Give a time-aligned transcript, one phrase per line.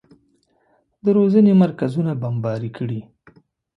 [1.03, 3.01] د روزنې مرکزونه بمباري کړي.